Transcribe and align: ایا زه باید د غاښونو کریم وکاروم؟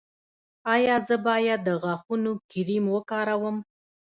ایا 0.73 0.95
زه 1.07 1.15
باید 1.27 1.59
د 1.63 1.69
غاښونو 1.81 2.31
کریم 2.51 2.85
وکاروم؟ 2.95 3.57